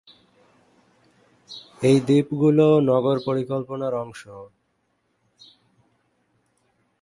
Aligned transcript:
এই 1.81 1.97
দ্বীপগুলো 2.07 2.67
নগর 2.89 3.17
পরিকল্পনার 3.27 3.93
অংশ। 3.95 4.21